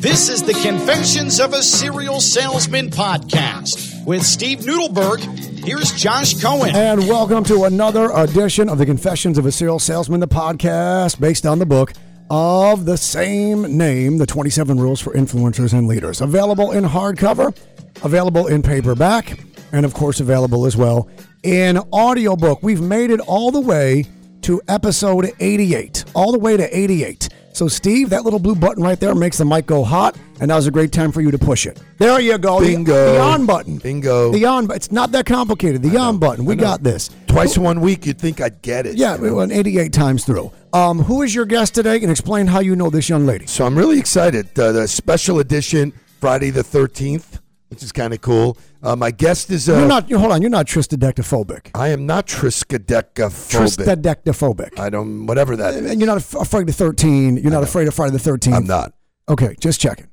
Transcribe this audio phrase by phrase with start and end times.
[0.00, 5.20] This is the Confessions of a Serial Salesman podcast with Steve Nudelberg.
[5.64, 6.74] Here's Josh Cohen.
[6.74, 11.46] And welcome to another edition of the Confessions of a Serial Salesman, the podcast based
[11.46, 11.92] on the book
[12.30, 16.20] of the same name, The 27 Rules for Influencers and Leaders.
[16.20, 17.56] Available in hardcover,
[18.04, 19.38] available in paperback,
[19.72, 21.08] and of course, available as well
[21.42, 22.62] in audiobook.
[22.62, 24.04] We've made it all the way
[24.42, 26.04] to episode 88.
[26.14, 27.28] All the way to 88.
[27.56, 30.66] So, Steve, that little blue button right there makes the mic go hot, and now's
[30.66, 31.80] a great time for you to push it.
[31.96, 32.60] There you go.
[32.60, 33.14] The- Bingo.
[33.14, 33.78] The, on button.
[33.78, 34.30] Bingo.
[34.30, 34.76] The on button.
[34.76, 35.80] It's not that complicated.
[35.80, 36.44] The on button.
[36.44, 37.08] We got this.
[37.26, 38.96] Twice in one week, you'd think I'd get it.
[38.96, 40.52] Yeah, we went 88 times through.
[40.74, 41.96] Um, who is your guest today?
[42.02, 43.46] And explain how you know this young lady.
[43.46, 44.48] So I'm really excited.
[44.58, 48.56] Uh, the special edition, Friday the 13th, which is kind of cool.
[48.82, 49.68] Uh, my guest is.
[49.68, 50.08] Uh, You're not.
[50.10, 50.40] You hold on.
[50.42, 51.70] You're not tristadectophobic.
[51.74, 53.84] I am not triskaidekaphobic.
[53.86, 54.78] Tristadectophobic.
[54.78, 55.26] I don't.
[55.26, 55.90] Whatever that is.
[55.90, 57.36] And you're not afraid of 13.
[57.38, 58.54] You're not afraid of Friday the 13th.
[58.54, 58.92] I'm not.
[59.28, 60.08] Okay, just checking.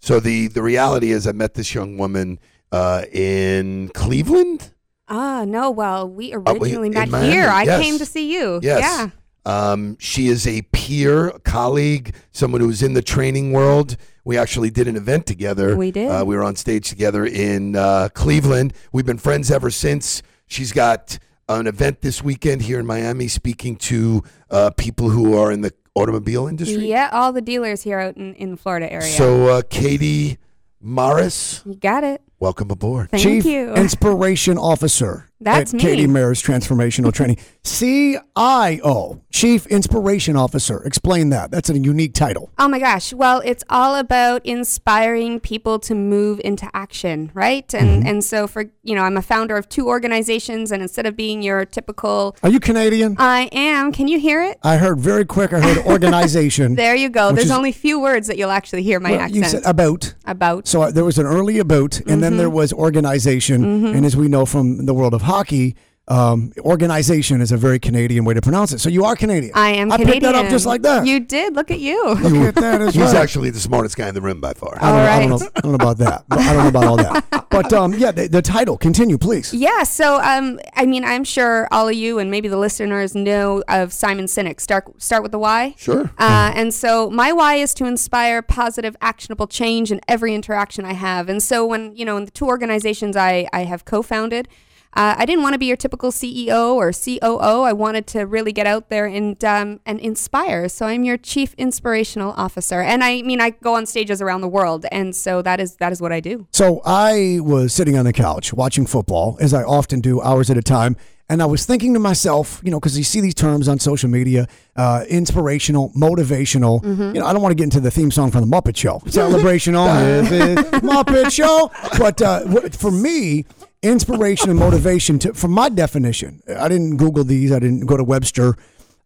[0.00, 2.38] So the the reality is, I met this young woman
[2.72, 4.72] uh, in Cleveland.
[5.08, 5.70] Ah, no.
[5.70, 7.48] Well, we Oh, wait, originally in met Miami, here.
[7.48, 7.82] I yes.
[7.82, 8.60] came to see you.
[8.62, 8.80] Yes.
[8.80, 9.10] Yeah.
[9.46, 13.96] Um, she is a peer, a colleague, someone who's in the training world.
[14.24, 15.76] We actually did an event together.
[15.76, 16.10] We did.
[16.10, 18.74] Uh, we were on stage together in uh, Cleveland.
[18.92, 20.22] We've been friends ever since.
[20.46, 21.18] She's got
[21.48, 25.72] an event this weekend here in Miami speaking to uh, people who are in the
[25.94, 26.88] automobile industry.
[26.88, 29.08] Yeah, all the dealers here out in, in the Florida area.
[29.08, 30.38] So, uh, Katie
[30.80, 32.22] Mares, you got it.
[32.38, 33.10] welcome aboard.
[33.10, 33.74] Thank Chief you.
[33.74, 35.29] Inspiration Officer.
[35.40, 35.82] That's at me.
[35.82, 37.38] Katie Mares Transformational Training.
[37.64, 40.82] CIO, Chief Inspiration Officer.
[40.84, 41.50] Explain that.
[41.50, 42.50] That's a unique title.
[42.58, 43.12] Oh my gosh.
[43.12, 47.66] Well, it's all about inspiring people to move into action, right?
[47.68, 47.84] Mm-hmm.
[47.86, 51.16] And and so for, you know, I'm a founder of two organizations and instead of
[51.16, 53.16] being your typical Are you Canadian?
[53.18, 54.58] I am, can you hear it?
[54.62, 55.52] I heard very quick.
[55.52, 56.74] I heard organization.
[56.74, 57.32] There you go.
[57.32, 60.14] There's is- only few words that you'll actually hear my Well, accent you said about.
[60.26, 60.66] about.
[60.68, 62.36] So uh, there was an early about, and then Mm-hmm.
[62.38, 63.64] there was organization.
[63.94, 65.76] And as we know from the world of hockey,
[66.08, 68.80] um, organization is a very Canadian way to pronounce it.
[68.80, 69.52] So you are Canadian.
[69.54, 70.12] I am I Canadian.
[70.12, 71.06] picked that up just like that.
[71.06, 71.54] You did.
[71.54, 72.14] Look at you.
[72.14, 73.06] Look at that as well.
[73.06, 73.22] He's well.
[73.22, 74.76] actually the smartest guy in the room by far.
[74.80, 76.24] I don't, All I, don't know, I don't know about that.
[76.32, 77.46] I don't know about all that.
[77.48, 78.76] But um, yeah, the, the title.
[78.76, 79.54] Continue, please.
[79.54, 83.62] Yeah, so um, I mean, I'm sure all of you and maybe the listeners know
[83.68, 84.60] of Simon Sinek.
[84.60, 85.74] Start start with the why.
[85.78, 86.10] Sure.
[86.18, 90.94] Uh, and so my why is to inspire positive, actionable change in every interaction I
[90.94, 91.28] have.
[91.28, 94.48] And so when you know, in the two organizations I I have co-founded.
[94.92, 97.62] Uh, I didn't want to be your typical CEO or COO.
[97.62, 100.68] I wanted to really get out there and um, and inspire.
[100.68, 104.48] So I'm your chief inspirational officer, and I mean I go on stages around the
[104.48, 106.48] world, and so that is that is what I do.
[106.52, 110.56] So I was sitting on the couch watching football, as I often do, hours at
[110.56, 110.96] a time.
[111.30, 114.10] And I was thinking to myself, you know, because you see these terms on social
[114.10, 116.82] media, uh, inspirational, motivational.
[117.14, 119.00] You know, I don't want to get into the theme song from the Muppet Show,
[119.06, 119.86] celebrational,
[120.82, 121.70] Muppet Show.
[121.98, 123.44] But uh, for me,
[123.80, 128.02] inspiration and motivation, to, from my definition, I didn't Google these, I didn't go to
[128.02, 128.56] Webster.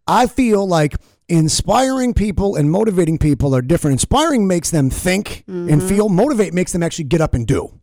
[0.06, 0.94] I feel like
[1.28, 3.96] inspiring people and motivating people are different.
[3.96, 6.08] Inspiring makes them think and feel.
[6.08, 7.80] Motivate makes them actually get up and do.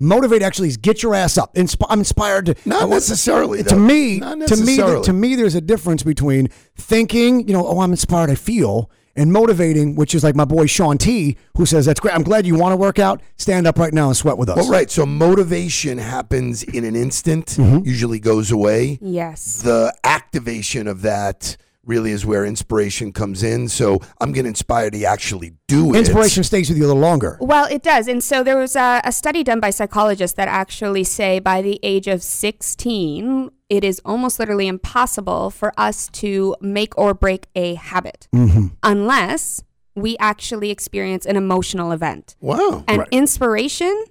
[0.00, 1.54] Motivate actually is get your ass up.
[1.54, 2.54] Insp- I'm inspired to.
[2.64, 3.78] Not want- necessarily, To though.
[3.80, 7.46] me, Not to me, to me, there's a difference between thinking.
[7.48, 8.30] You know, oh, I'm inspired.
[8.30, 8.90] I feel.
[9.16, 12.14] And motivating, which is like my boy Shaun T, who says, That's great.
[12.14, 13.20] I'm glad you want to work out.
[13.36, 14.56] Stand up right now and sweat with us.
[14.56, 14.88] Well, right.
[14.88, 17.84] So motivation happens in an instant, Mm-hmm.
[17.84, 19.00] usually goes away.
[19.02, 19.62] Yes.
[19.62, 21.56] The activation of that
[21.88, 23.68] really is where inspiration comes in.
[23.68, 25.98] So I'm getting inspired to actually do it.
[25.98, 27.38] Inspiration stays with you a little longer.
[27.40, 28.06] Well, it does.
[28.06, 31.80] And so there was a, a study done by psychologists that actually say by the
[31.82, 37.74] age of 16, it is almost literally impossible for us to make or break a
[37.74, 38.68] habit mm-hmm.
[38.82, 39.62] unless
[39.94, 42.36] we actually experience an emotional event.
[42.40, 42.84] Wow.
[42.86, 43.08] And Right.
[43.10, 44.04] inspiration,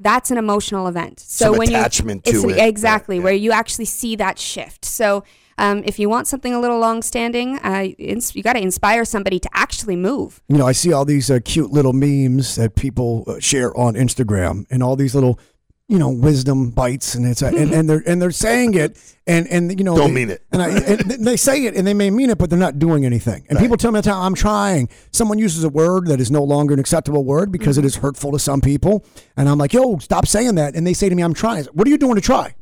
[0.00, 1.20] that's an emotional event.
[1.20, 2.66] So Some when attachment you, to it's it.
[2.66, 4.84] exactly Right, where you actually see that shift.
[4.84, 5.24] So
[5.58, 9.38] um, if you want something a little long-standing, uh, ins- you got to inspire somebody
[9.40, 10.42] to actually move.
[10.48, 13.94] You know, I see all these uh, cute little memes that people uh, share on
[13.94, 15.38] Instagram, and all these little,
[15.88, 18.96] you know, wisdom bites, and it's uh, and, and they're and they're saying it,
[19.26, 20.42] and and you know, Don't they- mean it.
[20.50, 23.04] and, I, and they say it, and they may mean it, but they're not doing
[23.04, 23.44] anything.
[23.50, 26.72] And people tell me, "How I'm trying." Someone uses a word that is no longer
[26.72, 29.04] an acceptable word because it is hurtful to some people,
[29.36, 31.70] and I'm like, "Yo, stop saying that." And they say to me, "I'm trying." Say,
[31.74, 32.54] What are you doing to try?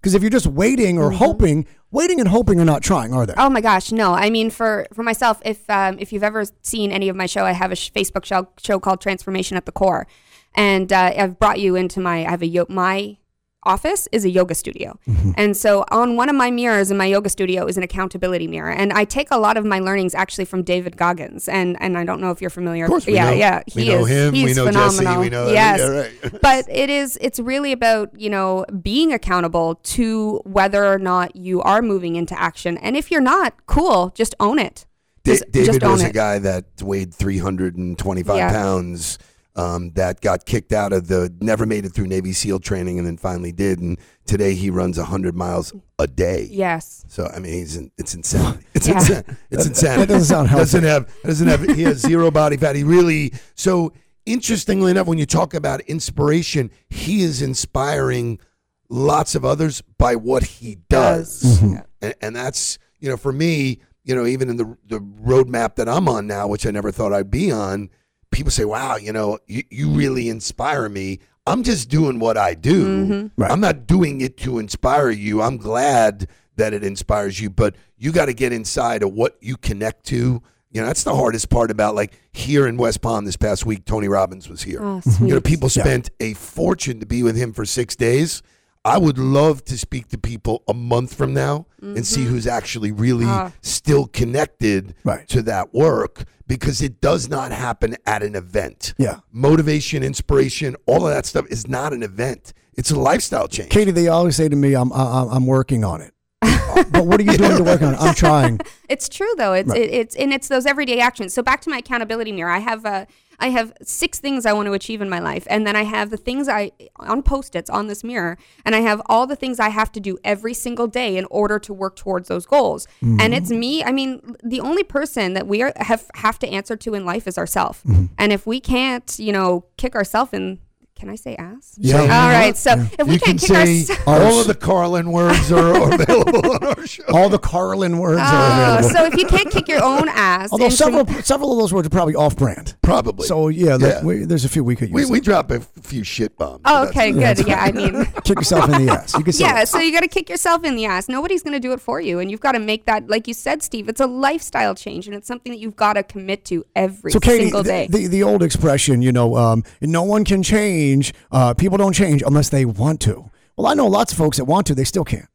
[0.00, 3.32] Because if you're just waiting or hoping, waiting and hoping are not trying, are they?
[3.38, 4.12] Oh my gosh, no.
[4.12, 7.44] I mean, for for myself, if um, if you've ever seen any of my show,
[7.44, 10.06] I have a Facebook show show called Transformation at the Core,
[10.54, 13.16] and uh, I've brought you into my I have a my
[13.66, 15.32] office is a yoga studio, mm-hmm.
[15.36, 18.70] and so on one of my mirrors in my yoga studio is an accountability mirror,
[18.70, 22.04] and I take a lot of my learnings actually from David Goggins, and and I
[22.04, 22.84] don't know if you're familiar.
[22.84, 23.32] Of course, we yeah, know.
[23.36, 24.08] yeah, We he know is.
[24.08, 25.20] him, we He's know Jesse, phenomenal.
[25.20, 25.86] we know- yes, yeah,
[26.30, 26.40] right.
[26.42, 31.60] but it is it's really about you know being accountable to whether or not you
[31.62, 34.86] are moving into action and if you're not cool just own it
[35.24, 38.50] Da- just, David just own was a guy that weighed 325 Yeah.
[38.52, 39.18] pounds.
[39.56, 43.06] Um, that got kicked out of the, never made it through Navy SEAL training, and
[43.06, 43.78] then finally did.
[43.78, 46.48] And today he runs 100 miles a day.
[46.50, 48.66] yes So I mean, he's in, it's insanity.
[48.74, 48.98] It's Yeah.
[48.98, 49.24] insane.
[49.52, 50.00] It's insanity.
[50.06, 50.62] that doesn't sound healthy.
[50.62, 51.62] Doesn't have doesn't have.
[51.76, 52.74] He has zero body fat.
[52.74, 53.32] He really.
[53.54, 53.92] So
[54.26, 58.40] interestingly enough, when you talk about inspiration, he is inspiring
[58.88, 61.76] lots of others by what he does, Mm-hmm.
[62.02, 65.88] and, and that's you know for me, you know, even in the the roadmap that
[65.88, 67.88] I'm on now, which I never thought I'd be on.
[68.34, 72.54] People say, "Wow, you know, you, you really inspire me." I'm just doing what I
[72.54, 72.86] do.
[73.06, 73.40] Mm-hmm.
[73.42, 73.50] Right.
[73.50, 75.42] I'm not doing it to inspire you.
[75.42, 76.26] I'm glad
[76.56, 80.42] that it inspires you, but you got to get inside of what you connect to.
[80.70, 83.84] You know, that's the hardest part about like here in West Palm this past week,
[83.84, 84.80] Tony Robbins was here.
[84.82, 88.42] oh You know, people spent a fortune to be with him for six days.
[88.86, 92.90] I would love to speak to people a month from now and see who's actually
[92.92, 93.52] really Ah.
[93.62, 95.28] still connected Right.
[95.28, 98.94] to that work because it does not happen at an event.
[98.98, 99.20] Yeah.
[99.32, 102.52] Motivation, inspiration, all of that stuff is not an event.
[102.74, 103.70] It's a lifestyle change.
[103.70, 106.12] Katie, they always say to me, I'm, I'm, I'm working on it.
[106.90, 108.00] but what are you doing to work on it?
[108.00, 108.60] I'm trying.
[108.88, 111.78] it's true though it's it, it's and it's those everyday actions so back to my
[111.78, 113.04] accountability mirror i have uh
[113.38, 116.10] I have six things I want to achieve in my life, and then I have
[116.10, 119.68] the things I on post-its on this mirror, and I have all the things I
[119.68, 122.86] have to do every single day in order to work towards those goals.
[123.02, 123.20] Mm-hmm.
[123.20, 123.82] And it's me.
[123.84, 127.26] I mean, the only person that we are, have have to answer to in life
[127.26, 127.82] is ourselves.
[127.82, 128.06] Mm-hmm.
[128.18, 130.60] And if we can't, you know, kick ourselves in,
[131.04, 131.74] can I say ass?
[131.78, 132.00] Yeah.
[132.00, 132.56] All right.
[132.56, 134.02] So if we you can't can kick say ourselves.
[134.06, 137.02] all of the Carlin words are, are available on our show.
[137.12, 138.88] All the Carlin words are Oh, available.
[138.88, 141.86] so if you can't kick your own ass, Although into- several several of those words
[141.86, 142.74] are probably off brand.
[142.80, 143.26] Probably.
[143.26, 144.02] So yeah, Yeah.
[144.02, 145.10] we, there's a few we could use.
[145.10, 146.62] we drop a few shit bombs.
[146.64, 147.48] Oh, okay, that's- good.
[147.48, 149.12] Yeah, I mean, Kick yourself in the ass.
[149.18, 149.52] You can say yeah.
[149.56, 149.68] that.
[149.68, 151.08] So you got to kick yourself in the ass.
[151.10, 153.34] Nobody's going to do it for you, and you've got to make that, like you
[153.34, 153.90] said, Steve.
[153.90, 157.20] It's a lifestyle change, and it's something that you've got to commit to every So,
[157.20, 157.86] Katie, single the, day.
[157.90, 160.93] the, the old expression, you know, um, no one can change.
[161.30, 163.30] Uh, people don't change unless they want to.
[163.56, 165.28] Well, I know lots of folks that want to, they still can't.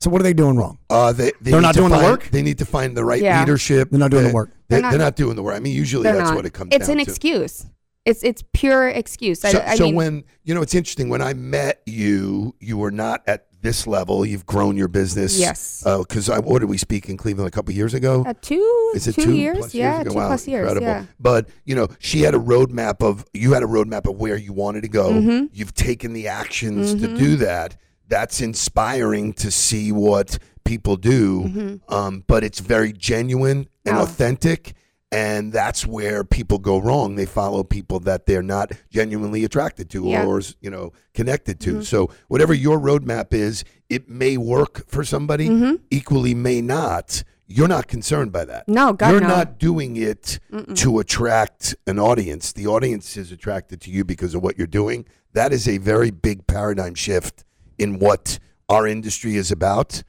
[0.00, 0.78] So, what are they doing wrong?
[0.88, 2.28] Uh, they, they They're not to doing the work?
[2.30, 3.40] They need to find the right Yeah.
[3.40, 3.90] leadership.
[3.90, 4.50] They're not doing the They- work.
[4.68, 5.56] They, They're they're, not- not, doing the work.
[5.56, 6.36] I mean, usually that's not.
[6.36, 6.76] what it comes to.
[6.76, 7.10] it's down an to.
[7.10, 7.66] excuse.
[8.06, 9.44] It's it's pure excuse.
[9.44, 11.10] I, So, I so mean, when you know, it's interesting.
[11.10, 14.24] When I met you, you were not at this level.
[14.24, 15.38] You've grown your business.
[15.38, 15.82] Yes.
[15.84, 18.24] Because I what did we speak in Cleveland a couple years ago?
[18.26, 19.74] uh, two Is it two, two, years?
[19.74, 20.10] yeah, ago?
[20.10, 20.62] two wow, plus years.
[20.68, 20.86] Incredible.
[20.86, 21.04] Yeah.
[21.18, 24.52] But you know, she had a roadmap of you had a roadmap of where you
[24.52, 25.10] wanted to go.
[25.12, 25.46] Mm-hmm.
[25.52, 27.76] You've taken the actions to do that.
[28.08, 31.42] That's inspiring to see what people do.
[31.42, 31.94] Mm-hmm.
[31.94, 34.02] Um, but it's very genuine and Oh.
[34.02, 34.74] authentic.
[35.12, 37.16] And that's where people go wrong.
[37.16, 40.24] They follow people that they're not genuinely attracted to Yeah.
[40.24, 41.70] or you know connected to.
[41.74, 41.82] Mm-hmm.
[41.82, 45.76] So whatever your roadmap is, it may work for somebody, Mm-hmm.
[45.90, 47.24] equally may not.
[47.52, 48.68] You're not concerned by that.
[48.68, 49.26] No, God, You're no.
[49.26, 50.38] not doing it
[50.76, 52.52] to attract an audience.
[52.52, 55.04] The audience is attracted to you because of what you're doing.
[55.32, 57.42] That is a very big paradigm shift
[57.76, 58.38] in what
[58.68, 60.04] our industry is about.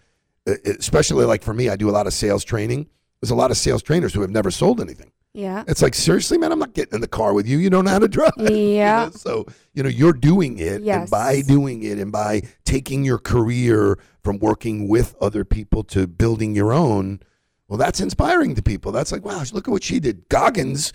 [0.47, 2.85] Uh, Especially like for me, I do a lot of sales training.
[3.21, 5.11] There's a lot of sales trainers who have never sold anything.
[5.33, 5.63] Yeah.
[5.67, 7.57] It's like seriously, man, I'm not getting in the car with you.
[7.57, 8.33] You don't know how to drive.
[8.37, 9.05] You Yeah.
[9.05, 9.11] know?
[9.11, 11.09] So you know you're doing it, and Yes.
[11.09, 16.53] by doing it, and by taking your career from working with other people to building
[16.55, 17.21] your own,
[17.69, 18.91] well, that's inspiring to people.
[18.91, 20.27] That's like, wow, look at what she did.
[20.27, 20.91] Goggins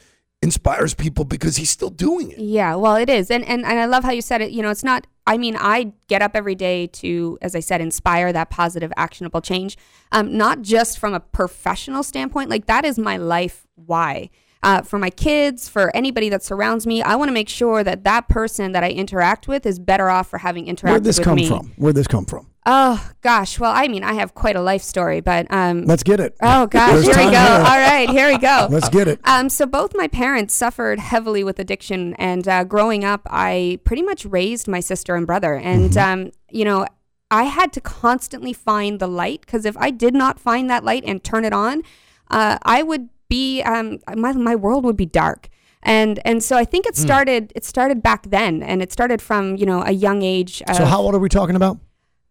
[0.46, 2.38] inspires people because he's still doing it.
[2.38, 4.50] Yeah, well, it is, and and and I love how you said it.
[4.52, 5.06] You know, it's not.
[5.26, 9.40] I mean, I get up every day to, as I said, inspire that positive, actionable
[9.40, 9.76] change.
[10.12, 12.48] Um, not just from a professional standpoint.
[12.48, 13.66] Like that is my life.
[13.74, 14.30] Why?
[14.62, 18.04] Uh, for my kids, for anybody that surrounds me, I want to make sure that
[18.04, 21.24] that person that I interact with is better off for having interacted Where'd this with
[21.24, 21.48] come me.
[21.48, 21.72] from?
[21.76, 22.48] Where'd this come from?
[22.68, 26.18] Oh gosh, well, I mean, I have quite a life story, but um, Let's get
[26.18, 26.34] it.
[26.42, 27.30] oh gosh, here we go.
[27.30, 27.38] here.
[27.38, 28.66] All right, here we go.
[28.68, 29.20] Let's get it.
[29.22, 34.02] Um, so both my parents suffered heavily with addiction, and uh, growing up, I pretty
[34.02, 36.12] much raised my sister and brother, and Mm-hmm.
[36.26, 36.86] um, you know,
[37.30, 41.04] I had to constantly find the light because if I did not find that light
[41.06, 41.82] and turn it on,
[42.30, 45.48] uh, I would be um, my my world would be dark.
[45.84, 46.90] And and so I think Hmm.
[46.90, 50.62] it started it started back then, and it started from you know a young age.
[50.68, 51.78] Of, So, how old are we talking about?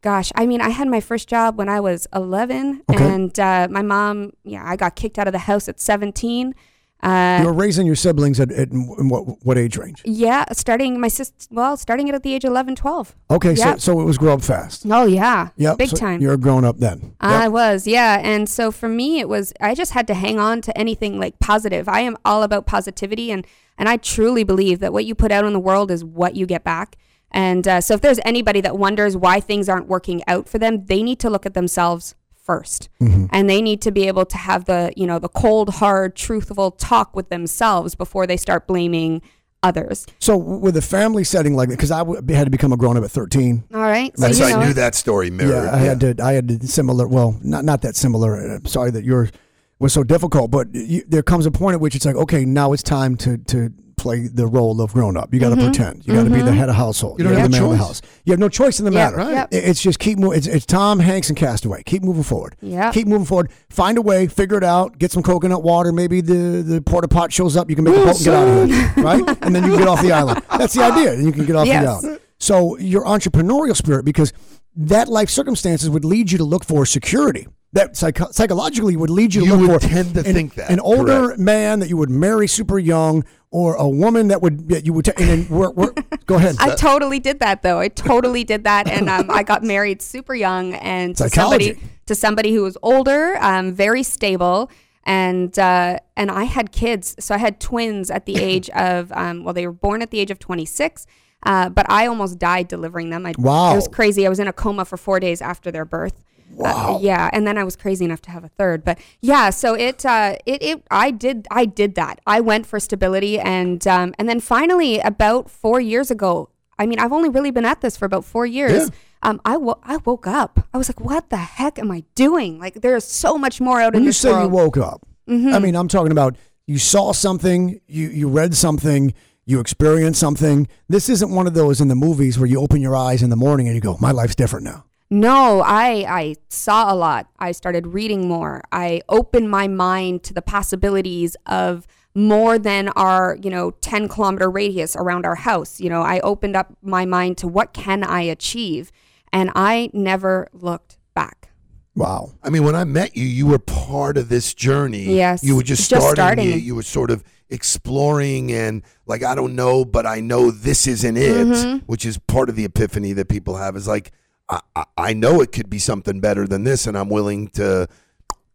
[0.05, 3.03] Gosh, I mean, I had my first job when I was 11, Okay.
[3.13, 6.55] and uh, my mom, yeah, I got kicked out of the house at 17.
[7.03, 10.01] Uh, you were raising your siblings at, at what what age range?
[10.05, 13.15] yeah, starting my sister, well, starting it at the age of 11, 12.
[13.29, 13.79] Okay, so Yep.
[13.81, 14.85] so it was grow up fast.
[14.89, 15.49] Oh, yeah.
[15.57, 16.21] Yep, Big so time.
[16.21, 17.13] You're grown up then.
[17.19, 18.21] I was, yeah.
[18.23, 21.37] And so for me, it was, I just had to hang on to anything like
[21.39, 21.87] positive.
[21.89, 23.29] I am all about positivity.
[23.29, 23.45] And,
[23.77, 26.45] and I truly believe that what you put out in the world is what you
[26.47, 26.95] get back.
[27.31, 30.85] And uh, so if there's anybody that wonders why things aren't working out for them,
[30.85, 32.15] they need to look at themselves
[32.47, 32.89] 1st
[33.31, 36.69] and they need to be able to have the you know the cold hard truthful
[36.69, 39.19] talk with themselves before they start blaming
[39.63, 42.77] others So with a family setting like that, because I w- had to become a
[42.77, 43.63] grown up at 13.
[43.73, 45.63] all right Yes, you I know knew that story mirrored.
[45.65, 46.15] Yeah, I had to.
[46.23, 47.07] I had to similar.
[47.07, 48.35] Well, not not that similar.
[48.35, 49.31] I'm sorry that yours
[49.79, 52.73] was so difficult, but you, there comes a point at which it's like, okay, now
[52.73, 53.73] it's time to to
[54.05, 55.33] play the role of grown up.
[55.33, 55.65] You got to Mm-hmm.
[55.65, 56.05] pretend.
[56.07, 57.17] You got to be the head of household.
[57.19, 57.87] You don't You're have the a man of the choice.
[58.01, 58.01] house.
[58.25, 59.17] You have no choice in the Yeah, matter.
[59.17, 59.31] right.
[59.31, 59.47] Yep.
[59.51, 60.37] It's just keep moving.
[60.37, 61.81] It's, it's Tom Hanks and Cast Away.
[61.85, 62.55] Keep moving forward.
[62.61, 62.91] Yeah.
[62.91, 63.51] Keep moving forward.
[63.69, 64.27] Find a way.
[64.27, 64.97] Figure it out.
[64.99, 65.91] Get some coconut water.
[65.91, 67.69] Maybe the the porta pot shows up.
[67.69, 69.37] You can make a boat and get out of here, right?
[69.41, 70.41] And then you can get off the island.
[70.57, 71.13] That's the idea.
[71.13, 71.83] And you can get off Yes.
[71.83, 72.19] the island.
[72.37, 74.33] So your entrepreneurial spirit, because
[74.75, 77.47] that life circumstances would lead you to look for security.
[77.73, 80.53] That psycho- psychologically would lead you to You look would for tend to an, think
[80.55, 81.39] that, an older correct.
[81.39, 85.05] man that you would marry super young, or a woman that would that you would.
[85.05, 85.91] ta- and then we're, we're,
[86.25, 86.55] go ahead.
[86.59, 87.79] I totally did that though.
[87.79, 92.15] I totally did that, and um, I got married super young and to somebody to
[92.15, 94.71] somebody who was older, um, very stable,
[95.03, 97.15] and uh, and I had kids.
[97.19, 100.19] So I had twins at the age of um, well, they were born at the
[100.19, 101.05] age of 26.
[101.43, 103.23] Uh, but I almost died delivering them.
[103.25, 103.73] I, Wow.
[103.73, 104.25] It was crazy.
[104.25, 106.23] I was in a coma for four days after their birth.
[106.55, 106.99] Wow.
[107.01, 108.83] yeah, and then I was crazy enough to have a third.
[108.83, 112.19] But yeah, so it uh, it it I did I did that.
[112.25, 116.49] I went for stability, and um, and then finally about four years ago.
[116.77, 118.91] I mean, I've only really been at this for about four years.
[119.23, 120.67] Um, I wo- I woke up.
[120.73, 122.59] I was like, what the heck am I doing?
[122.59, 124.43] Like, there is so much more out when in you this say world.
[124.43, 126.35] you woke up, I mean, I'm talking about
[126.67, 129.13] you saw something, you you read something,
[129.45, 130.67] you experienced something.
[130.89, 133.35] This isn't one of those in the movies where you open your eyes in the
[133.35, 137.29] morning and you go, "My life's different now." No, I I saw a lot.
[137.39, 138.61] I started reading more.
[138.71, 141.85] I opened my mind to the possibilities of
[142.15, 145.79] more than our, you know, 10 kilometer radius around our house.
[145.81, 148.91] You know, I opened up my mind to what can I achieve?
[149.33, 151.49] And I never looked back.
[151.93, 152.31] Wow.
[152.41, 155.13] I mean, when I met you, you were part of this journey.
[155.15, 155.43] Yes.
[155.43, 156.15] You were just, Just starting.
[156.15, 156.45] starting.
[156.45, 160.87] You, you were sort of exploring and like, I don't know, but I know this
[160.87, 161.77] isn't it, Mm-hmm.
[161.85, 164.11] which is part of the epiphany that people have is like,
[164.49, 167.87] I, I, I know it could be something better than this, and I'm willing to,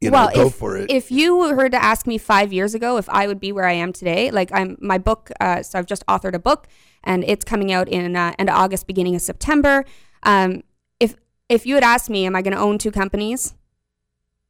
[0.00, 0.90] you know, well, go if, for it.
[0.90, 3.72] if you were to ask me five years ago if I would be where I
[3.72, 6.68] am today, like I'm my book, uh, so I've just authored a book
[7.02, 9.84] and it's coming out in uh, end of August, beginning of September.
[10.22, 10.62] Um,
[11.00, 11.16] if
[11.48, 13.54] if you had asked me, am I going to own two companies?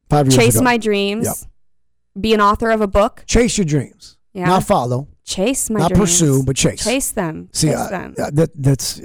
[0.08, 0.64] Five years chase ago.
[0.64, 2.20] my dreams, Yep.
[2.20, 4.18] be an author of a book, chase your dreams.
[4.32, 4.46] Yeah.
[4.46, 5.08] Not follow.
[5.30, 6.82] Chase my Not dreams, pursue, but chase.
[6.84, 8.14] chase them, See, chase I, them.
[8.18, 9.00] I- that that's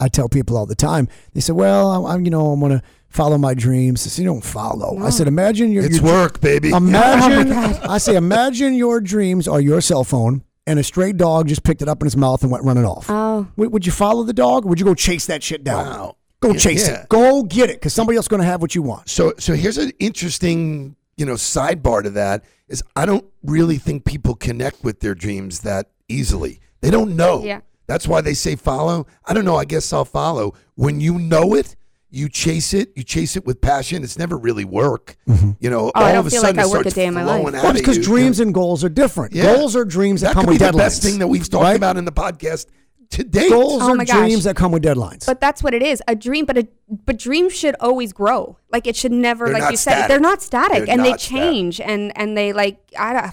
[0.00, 1.08] I tell people all the time.
[1.34, 4.22] They say, "Well, I'm, I'm you know, I'm going to follow my dreams." I say,
[4.22, 5.96] "You don't follow." I said, "Imagine your dreams.
[5.96, 6.70] it's your- work, baby.
[6.70, 11.48] Imagine, oh I say, imagine your dreams are your cell phone, and a stray dog
[11.48, 13.06] just picked it up in his mouth and went running off.
[13.10, 15.84] oh, Would, would you follow the dog, or would you go chase that shit down?
[15.86, 16.16] Wow.
[16.40, 17.02] Go Yeah, chase yeah.
[17.02, 17.08] it.
[17.10, 19.10] Go get it, because somebody else is going to have what you want.
[19.10, 24.04] So so here's an interesting, you know, sidebar to that is I don't really think
[24.06, 26.60] people connect with their dreams that easily.
[26.80, 27.44] They don't know.
[27.44, 27.60] Yeah.
[27.86, 29.06] That's why they say follow.
[29.26, 30.54] I don't know, I guess I'll follow.
[30.76, 31.76] When you know it,
[32.12, 34.02] you chase it, you chase it with passion.
[34.02, 35.16] It's never really work.
[35.28, 35.50] Mm-hmm.
[35.60, 36.90] You know, Oh, I all don't of a feel like sudden I it work a
[36.90, 37.46] starts day in my life.
[37.54, 38.02] out Well, because you.
[38.02, 39.34] dreams and goals are different.
[39.34, 39.54] Yeah.
[39.54, 40.72] Goals are dreams that, that come could with be deadlines.
[40.72, 41.76] the best thing that we've talked right?
[41.76, 42.66] about in the podcast
[43.10, 43.50] to date.
[43.50, 44.16] Goals Oh are my gosh.
[44.16, 45.26] dreams that come with deadlines.
[45.26, 46.02] but that's what it is.
[46.08, 46.68] A dream, but a
[47.04, 48.56] but dreams should always grow.
[48.72, 51.10] Like it should never, They're like not you said, they're not static, They're and they
[51.10, 51.40] not static.
[51.42, 53.32] change, and and they like I don't.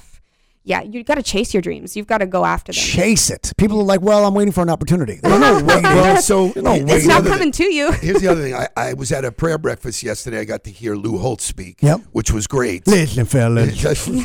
[0.64, 1.96] Yeah, you got to chase your dreams.
[1.96, 2.78] You've got to go after them.
[2.82, 3.54] chase it.
[3.56, 5.84] People are like, "Well, I'm waiting for an opportunity." There's no waiting.
[5.84, 6.90] Well, so no here's waiting.
[6.90, 7.68] it's not coming thing.
[7.70, 7.92] to you.
[8.02, 8.54] Here's the other thing.
[8.62, 10.40] I, I was at a prayer breakfast yesterday.
[10.40, 12.02] I got to hear Lou Holtz speak, Yep.
[12.12, 12.86] which was great.
[12.86, 13.82] Listen, fellas,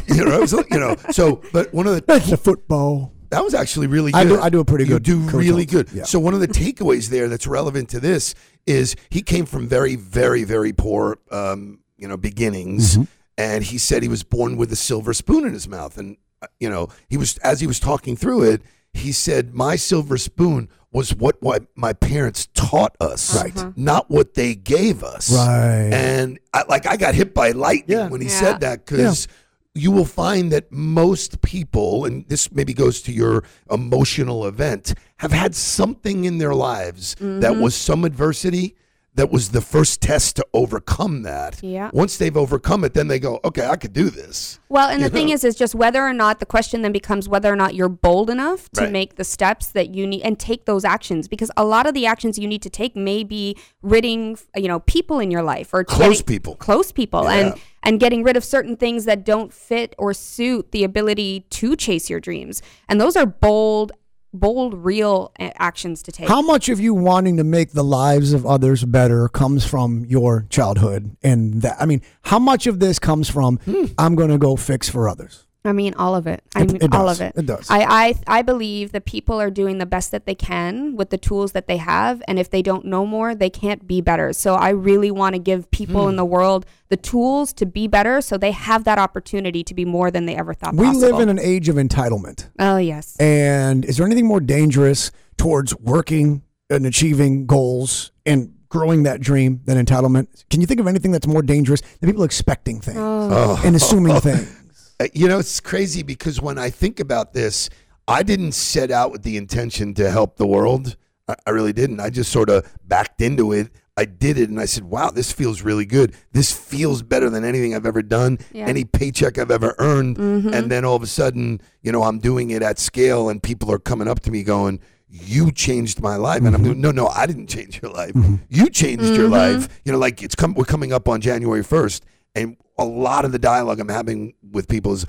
[0.08, 0.96] you know, I was, you know.
[1.12, 3.12] So, but one of the that's the football.
[3.32, 4.18] That was actually really good.
[4.20, 5.88] I do- I do a pretty You good do Coach really good.
[5.92, 6.04] Yeah.
[6.04, 8.34] So one of the takeaways there that's relevant to this
[8.66, 13.02] is he came from very, very, very poor, um, you know, beginnings, Mm-hmm.
[13.38, 16.46] and he said he was born with a silver spoon in his mouth, and uh,
[16.60, 18.62] you know, he was as he was talking through it,
[18.92, 23.78] he said, "My silver spoon." Was what, what my parents taught us, Right.
[23.78, 25.88] Not what they gave us, Right.
[25.90, 28.08] And I, like I got hit by lightning Yeah.
[28.10, 28.40] when he Yeah.
[28.40, 29.26] said that because
[29.74, 35.32] you will find that most people, and this maybe goes to your emotional event, have
[35.32, 37.60] had something in their lives that mm-hmm.
[37.60, 38.76] was some adversity
[39.14, 41.62] that was the first test to overcome that.
[41.62, 41.90] Yeah.
[41.92, 44.58] Once they've overcome it, then they go, okay, I could do this.
[44.70, 47.52] Well, and the thing is, is just whether or not the question then becomes whether
[47.52, 48.90] or not you're bold enough to Right.
[48.92, 52.06] make the steps that you need and take those actions because a lot of the
[52.06, 55.84] actions you need to take may be ridding, you know, people in your life or
[55.84, 56.54] Close getting- people.
[56.56, 57.32] close people, Yeah.
[57.32, 57.54] and
[57.84, 62.08] and getting rid of certain things that don't fit or suit the ability to chase
[62.08, 63.90] your dreams, and those are bold,
[64.32, 66.28] bold, real a- actions to take.
[66.28, 70.46] How much of you wanting to make the lives of others better comes from your
[70.50, 71.76] childhood and that?
[71.80, 73.86] I mean, how much of this comes from hmm.
[73.98, 75.46] I'm going to go fix for others?
[75.64, 76.42] I mean, all of it.
[76.56, 77.20] I mean, it all does.
[77.20, 77.34] of it.
[77.36, 77.70] It does.
[77.70, 81.18] I, I, I believe that people are doing the best that they can with the
[81.18, 84.32] tools that they have, and if they don't know more, they can't be better.
[84.32, 86.10] So I really want to give people Hmm.
[86.10, 89.84] in the world the tools to be better, so they have that opportunity to be
[89.84, 91.10] more than they ever thought We possible.
[91.12, 92.48] live in an age of entitlement.
[92.58, 93.16] oh yes.
[93.18, 99.60] And is there anything more dangerous towards working and achieving goals and growing that dream
[99.66, 100.26] than entitlement?
[100.50, 104.58] Can you think of anything that's more dangerous than people expecting things and assuming things?
[105.02, 107.68] Uh, You know, it's crazy because when I think about this,
[108.08, 110.96] I didn't set out with the intention to help the world.
[111.28, 112.00] I, I really didn't.
[112.00, 113.70] I just sort of backed into it.
[113.96, 116.14] I did it and I said, wow, this feels really good.
[116.32, 118.66] This feels better than anything I've ever done, Yeah.
[118.66, 120.16] any paycheck I've ever earned.
[120.16, 120.48] Mm-hmm.
[120.54, 123.70] And then all of a sudden, you know, I'm doing it at scale and people
[123.70, 126.42] are coming up to me going, you changed my life.
[126.42, 128.12] And I'm going, no, no, I didn't change your life.
[128.48, 129.32] You changed your Mm-hmm.
[129.58, 129.80] life.
[129.84, 132.00] You know, like it's come, we're coming up on January 1st.
[132.34, 135.06] And a lot of the dialogue I'm having with people is,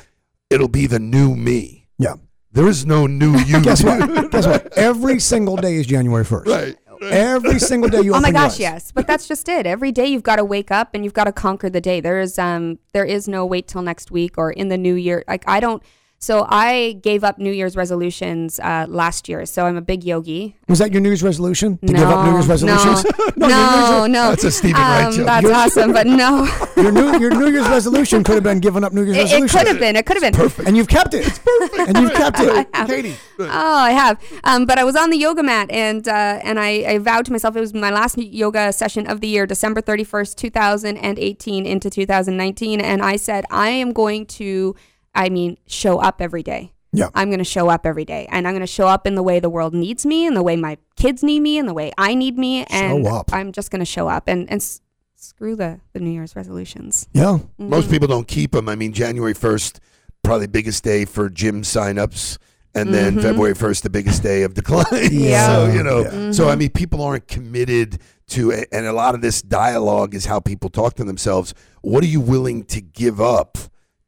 [0.50, 1.88] it'll be the new me.
[1.98, 2.16] Yeah.
[2.52, 3.62] There is no new you.
[3.62, 4.32] Guess what?
[4.32, 4.78] Guess what?
[4.78, 6.46] Every single day is January 1st.
[6.48, 6.78] Right.
[7.02, 8.60] Every single day you Oh open my your gosh, eyes.
[8.60, 8.92] yes.
[8.94, 9.66] But that's just it.
[9.66, 12.00] Every day you've got to wake up and you've got to conquer the day.
[12.00, 15.22] There is um there is no wait till next week or in the new year.
[15.28, 15.84] Like I don't
[16.24, 19.46] so I gave up New Year's resolutions uh, last year.
[19.46, 20.56] So I'm a big yogi.
[20.70, 21.78] Was that your New Year's resolution?
[21.80, 23.06] To no, give up New Year's resolutions?
[23.36, 24.30] No, your no, no.
[24.30, 25.26] That's a Steven Wright um, joke.
[25.26, 26.48] That's awesome, but no.
[26.78, 29.50] Your new, your New Year's resolution could have been giving up New Year's it, it
[29.50, 29.96] could have been.
[29.96, 30.34] It could have been.
[30.34, 30.68] Perfect.
[30.68, 31.28] And you've kept it.
[31.28, 31.90] It's perfect.
[31.90, 32.68] And you've kept it.
[32.88, 33.16] Katie.
[33.40, 34.22] Oh, I have.
[34.44, 37.32] Um, but I was on the yoga mat, and uh, and I, I vowed to
[37.32, 40.98] myself it was my last yoga session of the year, December thirty first, two thousand
[40.98, 44.76] and eighteen into two thousand nineteen, and I said I am going to,
[45.16, 46.74] I mean, show up every day.
[46.96, 47.10] Yeah.
[47.16, 49.24] I'm going to show up every day, and I'm going to show up in the
[49.24, 51.92] way the world needs me, and the way my kids need me, and the way
[51.98, 53.34] I need me, and Show up.
[53.34, 54.82] I'm just going to show up and and s-
[55.16, 57.08] screw the the New Year's resolutions.
[57.14, 57.24] Yeah.
[57.40, 57.70] Mm-hmm.
[57.70, 58.70] Most people don't keep them.
[58.70, 59.80] I mean, January 1st,
[60.24, 62.38] probably biggest day for gym signups.
[62.76, 63.22] And then mm-hmm.
[63.22, 64.86] February 1st, the biggest day of decline.
[65.12, 65.46] Yeah.
[65.46, 66.32] so, you know, Yeah.
[66.32, 68.00] so I mean, people aren't committed
[68.30, 71.54] to, and a lot of this dialogue is how people talk to themselves.
[71.82, 73.58] What are you willing to give up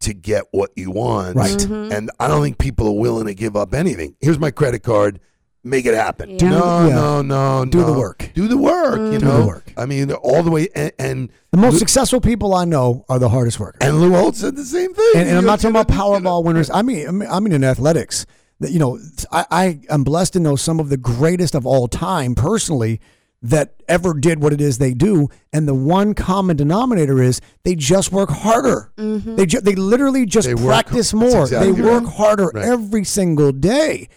[0.05, 1.35] to get what you want?
[1.35, 1.51] Right.
[1.57, 1.91] Mm-hmm.
[1.91, 4.15] And I don't think people are willing to give up anything.
[4.21, 5.19] Here's my credit card.
[5.63, 6.29] Make it happen.
[6.29, 6.49] Yeah.
[6.49, 6.93] No, Yeah.
[6.95, 8.29] no, no, Do the work.
[8.35, 8.99] Do the work.
[8.99, 9.73] You Do the work.
[9.75, 10.67] I mean, all the way.
[10.75, 13.79] And, and The most successful people I know are the hardest workers.
[13.81, 15.11] and Lou Holtz said the same thing.
[15.15, 16.69] and, and I'm not talking about Powerball winners.
[16.69, 18.25] I mean, I mean, I mean in athletics.
[18.61, 18.99] That you know,
[19.33, 23.01] I, I am blessed to know some of the greatest of all time personally
[23.41, 25.29] that ever did what it is they do.
[25.53, 28.91] And the one common denominator is they just work harder.
[28.97, 29.35] Mm-hmm.
[29.35, 31.41] They ju- they literally just They practice that's more.
[31.43, 32.13] exactly they work right.
[32.13, 32.65] harder Right.
[32.65, 34.09] every single day.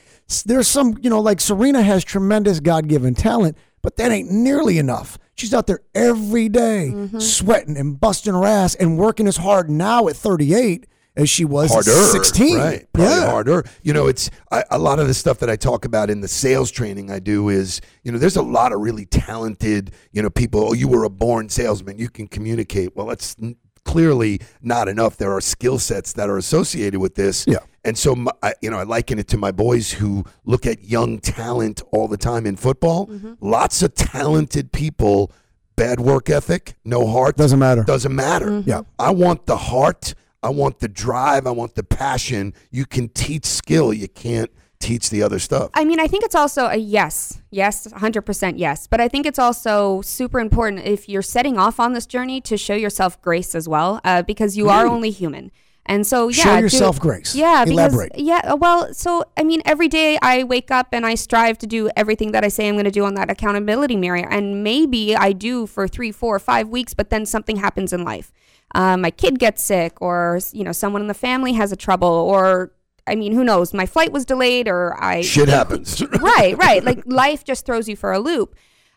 [0.46, 4.78] There's some, you know, like Serena has tremendous God given talent, but that ain't nearly
[4.78, 5.18] enough.
[5.34, 7.18] She's out there every day mm-hmm.
[7.18, 10.86] sweating and busting her ass and working as hard now at 38
[11.18, 12.56] as she was harder, at 16.
[12.56, 12.92] right?
[12.92, 13.26] Probably yeah.
[13.26, 13.64] harder.
[13.82, 16.28] You know, it's I, a lot of the stuff that I talk about in the
[16.28, 20.30] sales training I do is, you know, there's a lot of really talented, you know,
[20.30, 20.68] people.
[20.68, 21.98] Oh, you were a born salesman.
[21.98, 22.94] You can communicate.
[22.94, 25.16] Well, that's n- clearly not enough.
[25.16, 27.44] There are skill sets that are associated with this.
[27.48, 27.58] Yeah.
[27.84, 30.84] And so, my, I, you know, I liken it to my boys who look at
[30.84, 33.08] young talent all the time in football.
[33.08, 33.34] Mm-hmm.
[33.40, 35.32] Lots of talented people,
[35.74, 37.36] bad work ethic, no heart.
[37.36, 37.82] Doesn't matter.
[37.82, 38.50] Doesn't matter.
[38.50, 38.70] Mm-hmm.
[38.70, 38.82] Yeah.
[38.98, 40.14] I want the heart.
[40.48, 41.46] I want the drive.
[41.46, 42.54] I want the passion.
[42.70, 43.92] You can teach skill.
[43.92, 45.68] You can't teach the other stuff.
[45.74, 48.86] I mean, I think it's also a yes, yes, 100% yes.
[48.86, 52.56] But I think it's also super important if you're setting off on this journey to
[52.56, 55.50] show yourself grace as well, uh, because you are only human.
[55.84, 57.34] And so, yeah, Show do- yourself grace.
[57.34, 58.12] Yeah, because Elaborate.
[58.18, 61.66] yeah, uh, well, so I mean, every day I wake up and I strive to
[61.66, 65.14] do everything that I say I'm going to do on that accountability mirror, and maybe
[65.14, 68.32] I do for three, four, five weeks, but then something happens in life.
[68.74, 72.08] Uh, my kid gets sick, or you know, someone in the family has a trouble,
[72.08, 72.72] or
[73.06, 73.72] I mean, who knows?
[73.72, 76.02] My flight was delayed, or I Shit happens.
[76.20, 76.84] right, right.
[76.84, 78.54] Like life just throws you for a loop.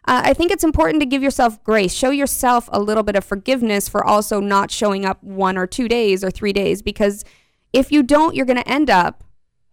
[0.07, 1.93] Uh, I think it's important to give yourself grace.
[1.93, 5.87] Show yourself a little bit of forgiveness for also not showing up one or two
[5.87, 7.23] days or three days because
[7.71, 9.23] if you don't, you're going to end up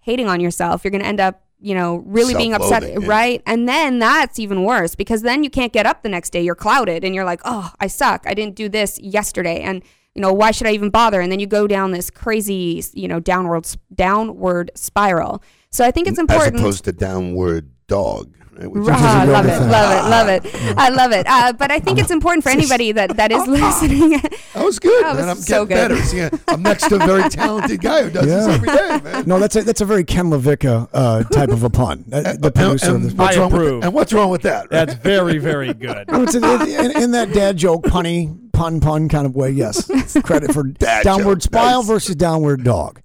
[0.01, 0.85] hating on yourself.
[0.85, 2.99] You're going to end up you know, really being upset, yeah.
[3.03, 3.43] right?
[3.47, 6.43] And then that's even worse because then you can't get up the next day.
[6.43, 8.25] You're clouded and you're like, oh, I suck.
[8.27, 9.61] I didn't do this yesterday.
[9.61, 9.83] And,
[10.15, 11.21] you know, why should I even bother?
[11.21, 15.43] And then you go down this crazy, you know, downward, downward spiral.
[15.71, 16.55] So I think it's important.
[16.55, 18.35] As opposed to downward dog.
[18.59, 18.71] Right?
[18.71, 20.75] Which is- Ah, is love it, love it, love it.
[20.79, 21.27] I love it.
[21.29, 24.21] Uh, but I think it's important for anybody that, that is listening.
[24.55, 25.27] That was good, That man.
[25.29, 26.05] was I'm so getting good.
[26.19, 26.31] better.
[26.33, 29.25] See, I'm next to a very talented guy who does this every day, man.
[29.27, 32.05] No, that's a that's a very Ken Levica uh, type of a pun.
[32.13, 33.13] Uh, the producer of and, this.
[33.15, 34.63] what's I wrong with, and what's wrong with that?
[34.63, 34.71] right?
[34.71, 36.07] That's very, very good.
[36.09, 39.51] It's in, in, in that dad joke, punny, pun, pun kind of way.
[39.51, 39.89] Yes,
[40.25, 41.87] credit for Dad downward joke, spiral nice.
[41.87, 43.01] versus downward dog.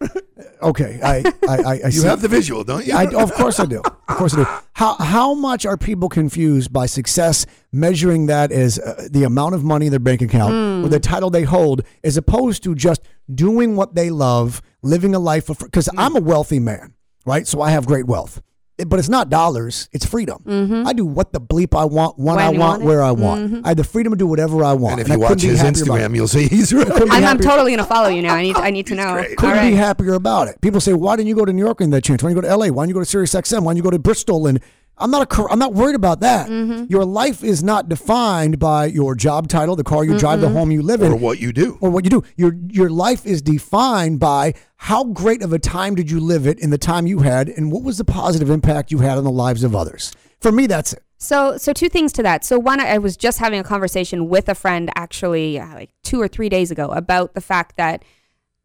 [0.62, 2.08] Okay, I I, I, I you see.
[2.08, 2.94] have the visual, don't you?
[2.94, 3.82] I, of course I do.
[3.82, 4.48] Of course I do.
[4.74, 9.64] How how much are people confused by success, measuring that as uh, the amount of
[9.64, 13.02] money in their bank account or the title they hold, as opposed to just
[13.34, 15.60] doing what they love, living a life of?
[15.60, 16.94] Because I'm a wealthy man,
[17.26, 17.48] right?
[17.48, 18.42] So I have great wealth.
[18.78, 20.42] It- but it's not dollars; it's freedom.
[20.46, 20.88] Mm-hmm.
[20.88, 23.46] I do what the bleep I want, when, When I want, want where I want.
[23.52, 23.66] Mm-hmm.
[23.66, 24.94] I have the freedom to do whatever I want.
[25.00, 26.10] and if I you watch his happier about it.
[26.12, 26.92] Instagram, you'll see he's right.
[26.92, 28.34] I'm, I'm totally gonna follow you now.
[28.34, 29.14] I need I need to know.
[29.14, 29.38] great.
[29.38, 29.70] Couldn't right.
[29.70, 30.60] be happier about it.
[30.62, 32.24] People say, "Why didn't you go to New York in that chance?
[32.24, 32.68] Why didn't you go to LA?
[32.74, 33.62] Why didn't you go to Sirius XM?
[33.64, 34.60] Why didn't you go to Bristol?" And
[34.98, 36.48] I'm not a, cor- I'm not worried about that.
[36.48, 36.86] Mm-hmm.
[36.90, 40.72] Your life is not defined by your job title, the car you drive, the home
[40.72, 41.78] you live in, or what you do.
[41.82, 42.24] or what you do.
[42.36, 46.60] Your your life is defined by how great of a time did you live it
[46.60, 49.32] in the time you had, and what was the positive impact you had on the
[49.32, 50.14] lives of others.
[50.40, 51.04] For me, that's it.
[51.18, 52.44] So, so two things to that.
[52.44, 56.22] So, one, I was just having a conversation with a friend actually uh, like two
[56.22, 58.04] or three days ago about the fact that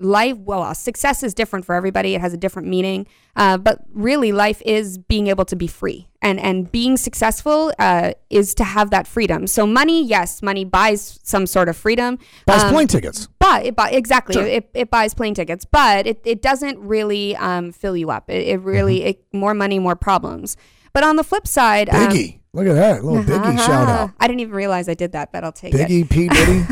[0.01, 2.15] life, well, uh, success is different for everybody.
[2.15, 3.07] It has a different meaning.
[3.37, 6.09] Uh, but really, life is being able to be free.
[6.21, 9.47] And, and being successful uh, is to have that freedom.
[9.47, 12.19] So, money, yes, money buys some sort of freedom.
[12.47, 13.29] Buys Um, plane tickets.
[13.39, 17.73] but it buy, exactly it, it buys plane tickets but it, it doesn't really um,
[17.73, 19.09] fill you up it, it really Mm-hmm.
[19.09, 20.57] it, more money more problems
[20.93, 22.41] but on the flip side um, Biggie.
[22.53, 24.11] Look at that little Biggie shout out.
[24.21, 25.89] I didn't even realize I did that, but I'll take it.
[25.89, 26.65] Biggie, P Diddy.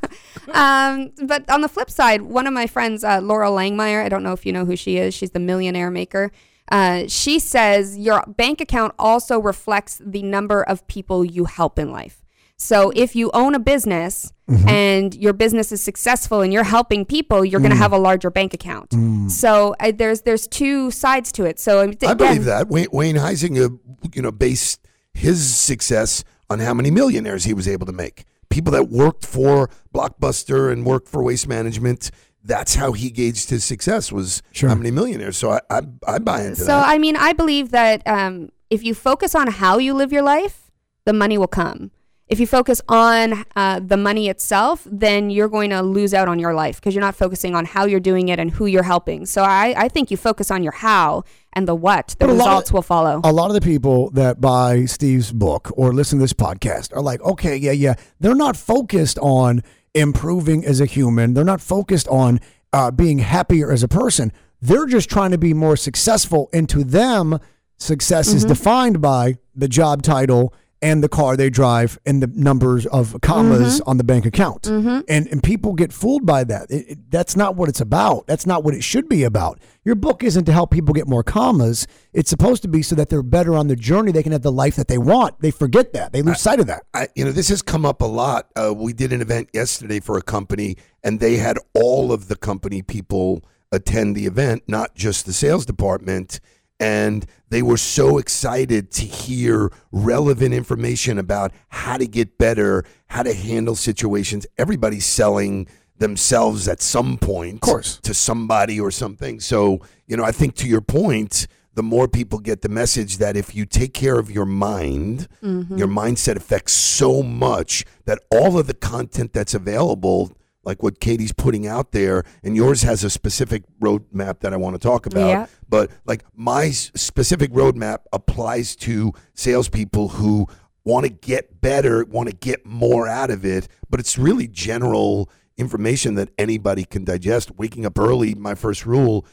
[0.52, 4.22] Um, but on the flip side, one of my friends, uh, Loral Langemeier, I don't
[4.22, 5.14] know if you know who she is.
[5.14, 6.30] She's the millionaire maker.
[6.70, 11.90] Uh, she says your bank account also reflects the number of people you help in
[11.92, 12.22] life.
[12.56, 14.32] So if you own a business
[14.68, 18.30] and your business is successful and you're helping people, you're going to have a larger
[18.30, 18.94] bank account.
[19.30, 21.58] So uh, there's there's two sides to it.
[21.58, 23.78] So again, I believe that Wayne, Wayne Huizenga,
[24.14, 28.24] you know, based his success on how many millionaires he was able to make.
[28.54, 32.12] People that worked for Blockbuster and worked for Waste Management.
[32.44, 34.68] That's how he gauged his success was Sure.
[34.68, 35.36] how many millionaires.
[35.36, 36.84] So I I, I buy into So that.
[36.84, 40.22] So I mean, I believe that um, if you focus on how you live your
[40.22, 40.70] life,
[41.04, 41.90] the money will come.
[42.28, 46.38] If you focus on uh, the money itself, then you're going to lose out on
[46.38, 49.26] your life because you're not focusing on how you're doing it and who you're helping.
[49.26, 52.14] So I, I think you focus on your how and the what.
[52.18, 53.20] The a of- results will follow.
[53.24, 57.02] a lot of the people that buy Steve's book or listen to this podcast are
[57.02, 57.94] like, okay, yeah, yeah.
[58.20, 59.62] They're not focused on
[59.94, 61.34] improving as a human.
[61.34, 62.40] They're not focused on
[62.72, 64.32] uh, being happier as a person.
[64.60, 66.48] They're just trying to be more successful.
[66.52, 67.38] And to them,
[67.76, 70.54] success is defined by the job title
[70.84, 74.66] and the car they drive and the numbers of commas on the bank account.
[74.66, 76.70] And and people get fooled by that.
[76.70, 78.26] It- it- that's not what it's about.
[78.26, 79.58] That's not what it should be about.
[79.84, 81.86] Your book isn't to help people get more commas.
[82.12, 84.12] It's supposed to be so that they're better on the journey.
[84.12, 85.40] They can have the life that they want.
[85.40, 86.12] They forget that.
[86.12, 86.82] They lose sight of that.
[86.92, 88.48] I, you know, this has come up a lot.
[88.56, 92.36] Uh, we did an event yesterday for a company, and they had all of the
[92.36, 93.42] company people
[93.72, 96.40] attend the event, not just the sales department.
[96.80, 103.22] And they were so excited to hear relevant information about how to get better, how
[103.22, 104.46] to handle situations.
[104.58, 107.98] Everybody's selling themselves at some point of course.
[108.02, 109.38] to somebody or something.
[109.40, 113.36] So, you know, I think to your point, the more people get the message that
[113.36, 115.76] if you take care of your mind, mm-hmm.
[115.76, 120.32] your mindset affects so much that all of the content that's available,
[120.64, 124.74] like what Katie's putting out there, and yours has a specific roadmap that I want
[124.74, 125.28] to talk about.
[125.28, 125.46] Yeah.
[125.68, 130.46] But like my specific roadmap applies to salespeople who
[130.84, 135.30] want to get better, want to get more out of it, but it's really general
[135.56, 137.56] information that anybody can digest.
[137.56, 139.24] Waking up early, my first rule,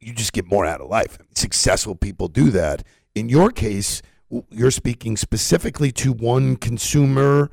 [0.00, 1.18] you just get more out of life.
[1.34, 2.84] Successful people do that.
[3.14, 4.02] In your case,
[4.50, 7.50] you're speaking specifically to one consumer,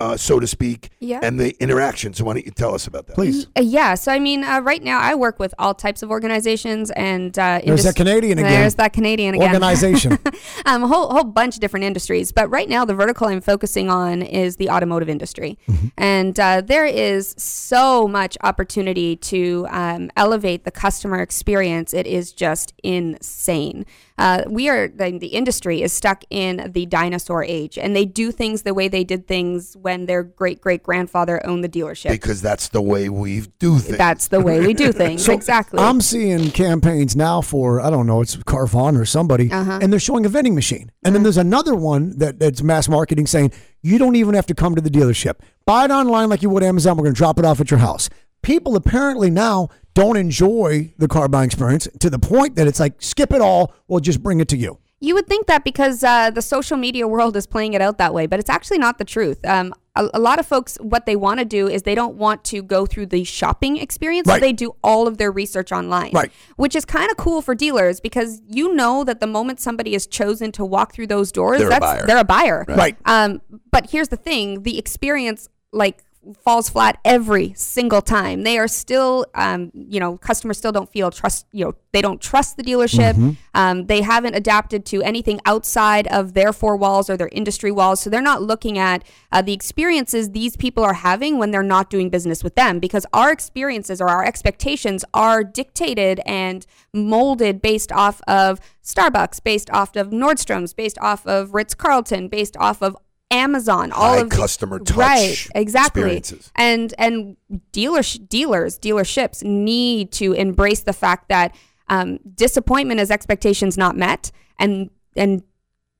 [0.00, 1.20] uh, so to speak, Yeah.
[1.22, 2.14] and the interaction.
[2.14, 3.14] So why don't you tell us about that?
[3.14, 3.46] Please.
[3.56, 3.94] Uh, yeah.
[3.94, 7.60] So I mean, uh, right now I work with all types of organizations and uh,
[7.64, 8.50] There's that Canadian again.
[8.52, 9.48] There's that Canadian again.
[9.48, 10.18] Organization.
[10.66, 12.32] um, a whole whole bunch of different industries.
[12.32, 15.58] But right now, the vertical I'm focusing on is the automotive industry,
[15.98, 21.92] and uh, there is so much opportunity to um, elevate the customer experience.
[21.92, 23.86] It is just insane.
[24.16, 28.30] Uh, we are the, the industry is stuck in the dinosaur age, and they do
[28.30, 32.10] things the way they did things when their great great grandfather owned the dealership.
[32.10, 33.98] Because that's the way we do things.
[33.98, 35.28] That's the way we do things.
[35.28, 35.80] exactly.
[35.80, 39.80] I'm seeing campaigns now for I don't know, it's Carvana or somebody, Uh-huh.
[39.82, 43.26] and they're showing a vending machine, and then there's another one that, that's mass marketing
[43.26, 43.50] saying
[43.82, 45.40] you don't even have to come to the dealership.
[45.66, 46.96] Buy it online like you would Amazon.
[46.96, 48.08] We're going to drop it off at your house.
[48.44, 52.94] People apparently now don't enjoy the car buying experience to the point that it's like
[53.00, 53.72] skip it all.
[53.88, 54.78] We'll just bring it to you.
[55.00, 58.14] You would think that because uh, the social media world is playing it out that
[58.14, 59.44] way, but it's actually not the truth.
[59.44, 62.42] Um, a, a lot of folks, what they want to do is they don't want
[62.44, 66.10] to go through the shopping experience, so they do all of their research online.
[66.12, 66.32] Right.
[66.56, 70.06] Which is kind of cool for dealers because you know that the moment somebody is
[70.06, 72.06] chosen to walk through those doors, They're a buyer.
[72.06, 72.64] they're a buyer.
[72.68, 72.96] Right.
[73.04, 76.02] Um, but here's the thing: the experience, like
[76.42, 78.42] falls flat every single time.
[78.42, 82.20] They are still um, you know customers still don't feel trust you know they don't
[82.20, 83.16] trust the dealership.
[83.54, 88.00] Um, they haven't adapted to anything outside of their four walls or their industry walls.
[88.00, 91.90] So they're not looking at uh, the experiences these people are having when they're not
[91.90, 97.92] doing business with them because our experiences or our expectations are dictated and molded based
[97.92, 102.96] off of starbucks based off of nordstrom's based off of ritz-carlton based off of
[103.34, 105.46] Amazon, all High of the- customer touch right?
[105.54, 106.50] Exactly, experiences.
[106.56, 107.36] and and
[107.72, 111.54] dealers, dealers, dealerships need to embrace the fact that
[111.88, 115.42] um, disappointment is expectations not met, and and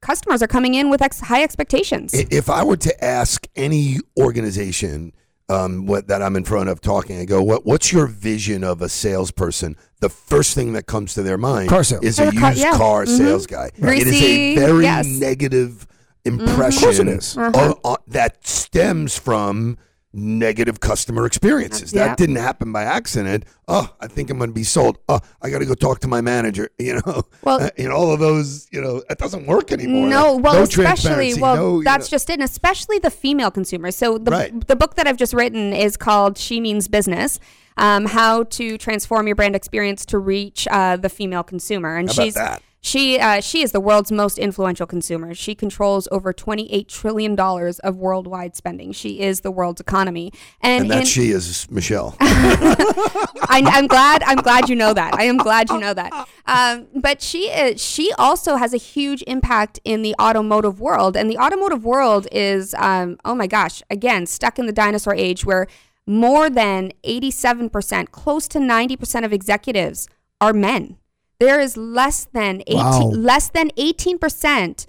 [0.01, 2.13] customers are coming in with ex- high expectations.
[2.15, 5.13] If I were to ask any organization
[5.51, 7.67] um, what that I'm in front of talking, I go, "What?
[7.67, 11.85] What's your vision of a salesperson?" The first thing that comes to their mind Car
[11.85, 12.03] sales.
[12.05, 12.77] is Or a the car- used yeah.
[12.77, 13.17] car Mhm.
[13.19, 13.71] sales guy.
[13.77, 15.07] it is a very yes.
[15.07, 15.19] Mm-hmm.
[15.21, 15.87] negative
[16.25, 17.37] impression it is.
[17.39, 19.77] o- o- that stems from
[20.17, 21.91] negative customer experiences.
[21.91, 23.45] That didn't happen by accident.
[23.67, 24.99] Oh, I think I'm going to be sold.
[25.09, 26.69] Oh, I got to go talk to my manager.
[26.79, 28.69] You know, Well- Uh, you know, all of those.
[28.71, 30.09] You know, it doesn't work anymore.
[30.09, 32.35] No, well, no especially well, no, that's know- just it.
[32.35, 33.91] And especially the female consumer.
[33.91, 34.67] So the Right.
[34.69, 37.41] the book that I've just written is called "She Means Business."
[37.77, 42.35] Um, how to transform your brand experience to reach uh, the female consumer, and she's
[42.35, 42.63] that?
[42.85, 45.35] She uh, she is the world's most influential consumer.
[45.35, 48.93] She controls over twenty eight trillion dollars of worldwide spending.
[48.93, 52.15] She is the world's economy, and, and that in- she is Michelle.
[52.21, 54.23] I, I'm glad.
[54.25, 55.15] I'm glad you know that.
[55.15, 56.29] I am glad you know that.
[56.47, 57.83] Um, but she is.
[57.83, 62.75] She also has a huge impact in the automotive world, and the automotive world is,
[62.75, 65.67] um, oh my gosh, again stuck in the dinosaur age where
[66.07, 70.07] more than 87 percent, close to 90 percent of executives
[70.39, 70.99] are men.
[71.45, 73.01] There is less than 18, Wow.
[73.11, 74.87] less than 18 percent.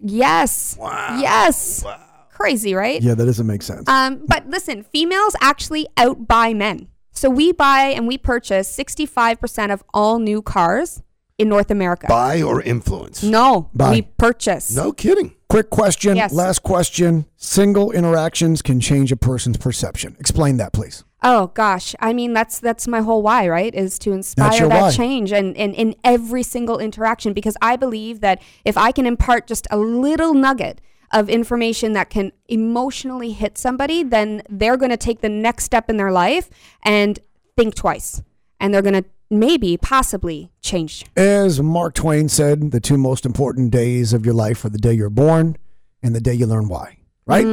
[0.00, 0.76] Yes.
[0.78, 1.18] Wow.
[1.20, 1.84] Yes.
[2.30, 3.02] Crazy, right?
[3.02, 3.88] Yeah, that doesn't make sense.
[3.88, 6.88] Um, but listen, females actually outbuy men.
[7.10, 11.02] So we buy and we purchase 65% of all new cars
[11.36, 12.06] in North America.
[12.08, 13.22] Buy or influence?
[13.24, 13.90] no, Buy.
[13.90, 14.74] we purchase.
[14.74, 15.34] No kidding.
[15.48, 16.32] Quick question, Yes.
[16.32, 17.24] last question.
[17.36, 20.14] Single interactions can change a person's perception.
[20.20, 21.02] Explain that, please.
[21.22, 23.74] Oh gosh, I mean that's that's my whole why, right?
[23.74, 24.90] Is to inspire that why.
[24.90, 29.46] change and in, in every single interaction because I believe that if I can impart
[29.46, 30.80] just a little nugget
[31.12, 35.88] of information that can emotionally hit somebody, then they're going to take the next step
[35.88, 36.50] in their life
[36.82, 37.18] and
[37.56, 38.22] think twice.
[38.60, 41.04] And they're going to maybe possibly change.
[41.16, 44.92] As Mark Twain said, the two most important days of your life are the day
[44.92, 45.56] you're born
[46.02, 47.44] and the day you learn why, right?
[47.46, 47.48] Ah,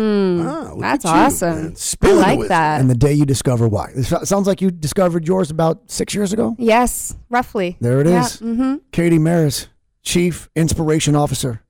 [0.76, 1.76] Mm, That's awesome.
[2.02, 2.82] I like that.
[2.82, 3.92] And the day you discover why.
[3.96, 6.56] It sounds like you discovered yours about six years ago.
[6.58, 7.78] yes, roughly.
[7.82, 8.38] There it Yeah, is.
[8.42, 8.82] mhm.
[8.92, 9.68] Katie Mares,
[10.02, 11.62] Chief Inspiration Officer.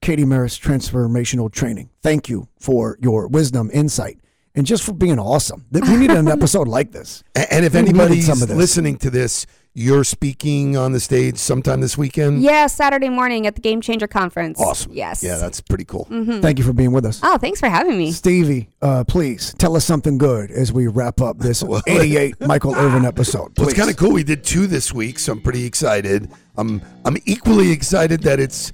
[0.00, 1.90] Katie Mares Transformational Training.
[2.02, 4.18] Thank you for your wisdom, insight,
[4.54, 5.66] and just for being awesome.
[5.72, 7.24] We need an episode like this.
[7.34, 8.56] And if We anybody's some of this.
[8.56, 12.42] listening to this, you're speaking on the stage sometime this weekend.
[12.42, 14.60] Yeah, Saturday morning at the Game Changer Conference.
[14.60, 14.92] Awesome.
[14.92, 15.22] Yes.
[15.22, 16.04] Yeah, that's pretty cool.
[16.40, 17.20] Thank you for being with us.
[17.22, 18.10] Oh, thanks for having me.
[18.10, 23.04] Stevie, uh, please tell us something good as we wrap up this 88 Michael Irvin
[23.04, 23.52] episode.
[23.56, 24.12] Well, it's kind of cool.
[24.12, 26.30] We did two this week, so I'm pretty excited.
[26.56, 28.72] I'm I'm equally excited that it's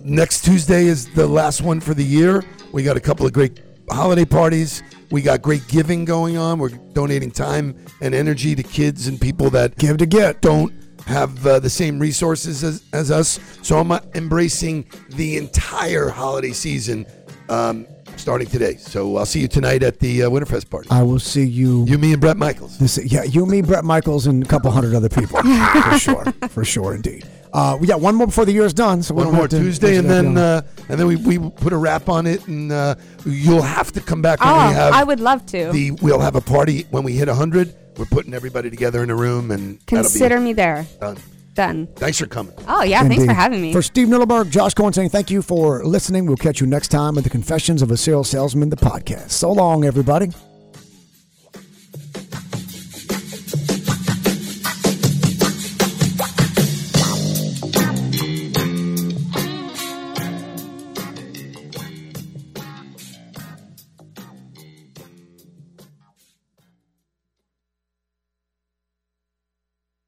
[0.00, 2.44] next Tuesday is the last one for the year.
[2.72, 4.82] We got a couple of great holiday parties.
[5.10, 6.58] We got great giving going on.
[6.58, 10.42] We're donating time and energy to kids and people that Give to get.
[10.42, 10.72] don't
[11.06, 13.38] have uh, the same resources as, as us.
[13.62, 17.06] So I'm uh, embracing the entire holiday season
[17.48, 18.76] um, starting today.
[18.76, 20.88] So I'll see you tonight at the uh, Winterfest party.
[20.90, 21.84] I will see you.
[21.86, 22.78] You, me, and Bret Michaels.
[22.78, 25.40] This, yeah, you, me, Bret Michaels, and a couple hundred other people.
[25.82, 26.24] for sure.
[26.48, 27.26] For sure, indeed.
[27.52, 29.02] Uh, we got one more before the year is done.
[29.02, 32.08] So One more to- Tuesday, and then uh, and then we, we put a wrap
[32.08, 35.20] on it, and uh, you'll have to come back when Oh, we have I would
[35.20, 35.70] love to.
[35.72, 35.92] the.
[36.02, 37.74] We'll have a party when we hit hundred.
[37.96, 40.86] We're putting everybody together in a room, and Consider that'll me there.
[41.00, 41.16] done.
[41.54, 41.86] Done.
[41.96, 42.52] Thanks for coming.
[42.68, 43.72] Oh yeah, thanks for having me.
[43.72, 46.26] For Steve Nudelberg, Josh Cohen saying thank you for listening.
[46.26, 49.30] We'll catch you next time at the Confessions of a Serial Salesman, the podcast.
[49.30, 50.28] So long, everybody.